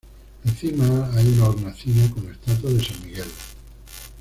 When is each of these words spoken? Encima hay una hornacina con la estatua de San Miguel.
Encima 0.45 1.11
hay 1.13 1.27
una 1.27 1.49
hornacina 1.49 2.09
con 2.09 2.25
la 2.25 2.31
estatua 2.31 2.71
de 2.71 2.83
San 2.83 3.05
Miguel. 3.05 3.29